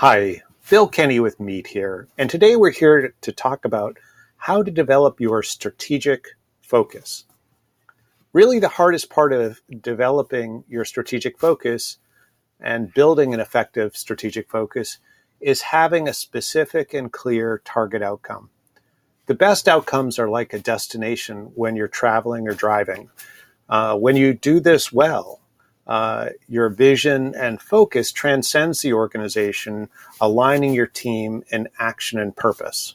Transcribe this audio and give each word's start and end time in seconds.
Hi, 0.00 0.42
Bill 0.70 0.86
Kenney 0.86 1.18
with 1.18 1.40
Meet 1.40 1.66
here, 1.66 2.06
and 2.16 2.30
today 2.30 2.54
we're 2.54 2.70
here 2.70 3.14
to 3.20 3.32
talk 3.32 3.64
about 3.64 3.98
how 4.36 4.62
to 4.62 4.70
develop 4.70 5.18
your 5.18 5.42
strategic 5.42 6.36
focus. 6.60 7.24
Really, 8.32 8.60
the 8.60 8.68
hardest 8.68 9.10
part 9.10 9.32
of 9.32 9.60
developing 9.80 10.62
your 10.68 10.84
strategic 10.84 11.36
focus 11.36 11.98
and 12.60 12.94
building 12.94 13.34
an 13.34 13.40
effective 13.40 13.96
strategic 13.96 14.48
focus 14.48 14.98
is 15.40 15.62
having 15.62 16.06
a 16.06 16.14
specific 16.14 16.94
and 16.94 17.12
clear 17.12 17.60
target 17.64 18.00
outcome. 18.00 18.50
The 19.26 19.34
best 19.34 19.66
outcomes 19.66 20.16
are 20.20 20.28
like 20.28 20.52
a 20.52 20.60
destination 20.60 21.50
when 21.56 21.74
you're 21.74 21.88
traveling 21.88 22.46
or 22.46 22.54
driving. 22.54 23.10
Uh, 23.68 23.96
when 23.96 24.14
you 24.14 24.32
do 24.32 24.60
this 24.60 24.92
well, 24.92 25.40
uh, 25.88 26.28
your 26.48 26.68
vision 26.68 27.34
and 27.34 27.60
focus 27.60 28.12
transcends 28.12 28.82
the 28.82 28.92
organization, 28.92 29.88
aligning 30.20 30.74
your 30.74 30.86
team 30.86 31.42
in 31.48 31.68
action 31.78 32.18
and 32.18 32.36
purpose. 32.36 32.94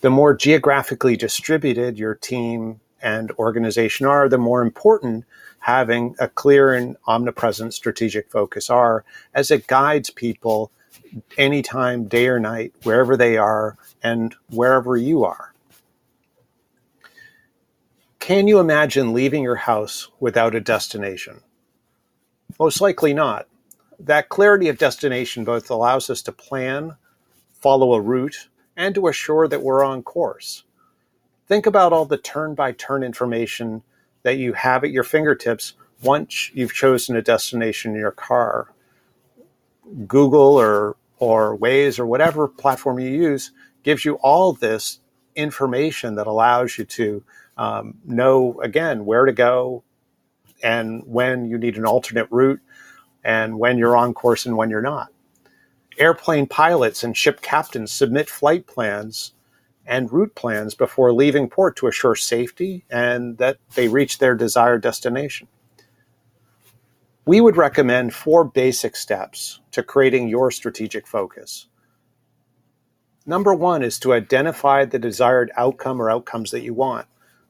The 0.00 0.10
more 0.10 0.34
geographically 0.34 1.16
distributed 1.16 1.98
your 1.98 2.16
team 2.16 2.80
and 3.00 3.30
organization 3.32 4.06
are, 4.06 4.28
the 4.28 4.36
more 4.36 4.62
important 4.62 5.24
having 5.60 6.16
a 6.18 6.26
clear 6.26 6.74
and 6.74 6.96
omnipresent 7.06 7.72
strategic 7.72 8.28
focus 8.30 8.68
are 8.68 9.04
as 9.32 9.52
it 9.52 9.68
guides 9.68 10.10
people 10.10 10.72
anytime, 11.38 12.08
day 12.08 12.26
or 12.26 12.40
night, 12.40 12.72
wherever 12.82 13.16
they 13.16 13.36
are 13.36 13.76
and 14.02 14.34
wherever 14.50 14.96
you 14.96 15.24
are. 15.24 15.54
Can 18.18 18.48
you 18.48 18.58
imagine 18.58 19.12
leaving 19.12 19.42
your 19.42 19.56
house 19.56 20.08
without 20.18 20.54
a 20.54 20.60
destination? 20.60 21.42
Most 22.58 22.80
likely 22.80 23.14
not. 23.14 23.48
That 23.98 24.28
clarity 24.28 24.68
of 24.68 24.78
destination 24.78 25.44
both 25.44 25.70
allows 25.70 26.10
us 26.10 26.22
to 26.22 26.32
plan, 26.32 26.96
follow 27.52 27.94
a 27.94 28.00
route, 28.00 28.48
and 28.76 28.94
to 28.94 29.08
assure 29.08 29.48
that 29.48 29.62
we're 29.62 29.84
on 29.84 30.02
course. 30.02 30.64
Think 31.46 31.66
about 31.66 31.92
all 31.92 32.04
the 32.04 32.16
turn 32.16 32.54
by 32.54 32.72
turn 32.72 33.02
information 33.02 33.82
that 34.22 34.38
you 34.38 34.54
have 34.54 34.84
at 34.84 34.90
your 34.90 35.04
fingertips 35.04 35.74
once 36.02 36.50
you've 36.54 36.74
chosen 36.74 37.16
a 37.16 37.22
destination 37.22 37.92
in 37.92 38.00
your 38.00 38.10
car. 38.12 38.72
Google 40.06 40.58
or, 40.58 40.96
or 41.18 41.56
Waze 41.58 41.98
or 41.98 42.06
whatever 42.06 42.48
platform 42.48 42.98
you 42.98 43.10
use 43.10 43.52
gives 43.82 44.04
you 44.04 44.14
all 44.16 44.52
this 44.52 45.00
information 45.34 46.14
that 46.14 46.26
allows 46.26 46.78
you 46.78 46.84
to 46.84 47.24
um, 47.56 47.94
know, 48.04 48.60
again, 48.62 49.04
where 49.04 49.26
to 49.26 49.32
go, 49.32 49.82
and 50.62 51.02
when 51.06 51.44
you 51.46 51.58
need 51.58 51.76
an 51.76 51.86
alternate 51.86 52.28
route 52.30 52.60
and 53.24 53.58
when 53.58 53.78
you're 53.78 53.96
on 53.96 54.14
course 54.14 54.46
and 54.46 54.56
when 54.56 54.70
you're 54.70 54.82
not. 54.82 55.08
Airplane 55.98 56.46
pilots 56.46 57.04
and 57.04 57.16
ship 57.16 57.42
captains 57.42 57.92
submit 57.92 58.30
flight 58.30 58.66
plans 58.66 59.34
and 59.86 60.12
route 60.12 60.34
plans 60.34 60.74
before 60.74 61.12
leaving 61.12 61.48
port 61.48 61.76
to 61.76 61.86
assure 61.86 62.14
safety 62.14 62.84
and 62.90 63.38
that 63.38 63.58
they 63.74 63.88
reach 63.88 64.18
their 64.18 64.34
desired 64.34 64.82
destination. 64.82 65.48
We 67.24 67.40
would 67.40 67.56
recommend 67.56 68.14
four 68.14 68.44
basic 68.44 68.96
steps 68.96 69.60
to 69.72 69.82
creating 69.82 70.28
your 70.28 70.50
strategic 70.50 71.06
focus. 71.06 71.68
Number 73.24 73.54
one 73.54 73.82
is 73.82 74.00
to 74.00 74.12
identify 74.12 74.84
the 74.84 74.98
desired 74.98 75.52
outcome 75.56 76.02
or 76.02 76.10
outcomes 76.10 76.50
that 76.50 76.62
you 76.62 76.74
want. 76.74 77.06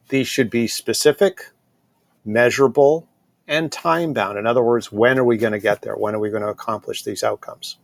These 0.08 0.28
should 0.28 0.50
be 0.50 0.66
specific, 0.66 1.51
measurable, 2.24 3.08
and 3.48 3.70
time 3.70 4.12
bound. 4.12 4.38
In 4.38 4.46
other 4.46 4.62
words, 4.62 4.92
when 4.92 5.18
are 5.18 5.24
we 5.24 5.36
going 5.36 5.52
to 5.52 5.58
get 5.58 5.82
there? 5.82 5.96
When 5.96 6.14
are 6.14 6.18
we 6.18 6.30
going 6.30 6.42
to 6.42 6.48
accomplish 6.48 7.02
these 7.02 7.22
outcomes? 7.22 7.76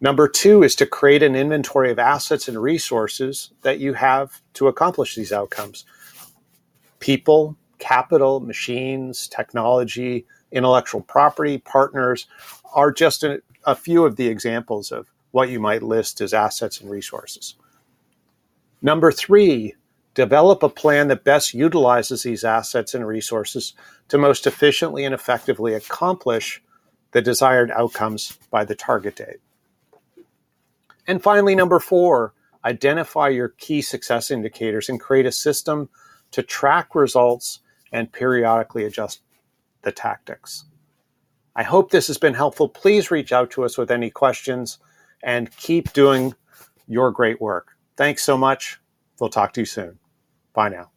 Number 0.00 0.26
two 0.26 0.64
is 0.64 0.74
to 0.76 0.86
create 0.86 1.22
an 1.22 1.36
inventory 1.36 1.92
of 1.92 1.98
assets 1.98 2.48
and 2.48 2.60
resources 2.60 3.52
that 3.62 3.78
you 3.78 3.92
have 3.94 4.42
to 4.54 4.66
accomplish 4.66 5.14
these 5.14 5.32
outcomes 5.32 5.84
people, 6.98 7.56
capital, 7.78 8.40
machines, 8.40 9.26
technology, 9.26 10.24
intellectual 10.52 11.00
property, 11.00 11.58
partners 11.58 12.26
are 12.74 12.92
just 12.92 13.24
a, 13.24 13.42
a 13.64 13.74
few 13.74 14.04
of 14.04 14.16
the 14.16 14.28
examples 14.28 14.92
of 14.92 15.10
what 15.32 15.50
you 15.50 15.58
might 15.58 15.82
list 15.82 16.20
as 16.20 16.32
assets 16.32 16.80
and 16.80 16.90
resources. 16.90 17.56
Number 18.82 19.10
three 19.10 19.74
develop 20.14 20.62
a 20.62 20.68
plan 20.68 21.08
that 21.08 21.24
best 21.24 21.54
utilizes 21.54 22.22
these 22.22 22.44
assets 22.44 22.94
and 22.94 23.06
resources 23.06 23.74
to 24.08 24.18
most 24.18 24.46
efficiently 24.46 25.04
and 25.04 25.14
effectively 25.14 25.74
accomplish 25.74 26.62
the 27.12 27.22
desired 27.22 27.70
outcomes 27.70 28.38
by 28.50 28.64
the 28.64 28.74
target 28.74 29.16
date. 29.16 29.40
And 31.06 31.22
finally, 31.22 31.54
number 31.54 31.80
four, 31.80 32.34
identify 32.64 33.28
your 33.28 33.48
key 33.48 33.82
success 33.82 34.30
indicators 34.30 34.88
and 34.88 35.00
create 35.00 35.26
a 35.26 35.32
system 35.32 35.88
to 36.30 36.42
track 36.42 36.94
results 36.94 37.60
and 37.92 38.12
periodically 38.12 38.84
adjust 38.84 39.20
the 39.82 39.92
tactics. 39.92 40.64
I 41.54 41.64
hope 41.64 41.90
this 41.90 42.06
has 42.06 42.18
been 42.18 42.34
helpful. 42.34 42.68
Please 42.68 43.10
reach 43.10 43.32
out 43.32 43.50
to 43.52 43.64
us 43.64 43.76
with 43.76 43.90
any 43.90 44.10
questions 44.10 44.78
and 45.22 45.54
keep 45.56 45.92
doing 45.92 46.34
your 46.86 47.10
great 47.10 47.40
work. 47.40 47.72
Thanks 47.96 48.24
so 48.24 48.38
much. 48.38 48.80
We'll 49.20 49.28
talk 49.28 49.52
to 49.54 49.60
you 49.60 49.66
soon. 49.66 50.01
Bye 50.54 50.70
now. 50.70 50.91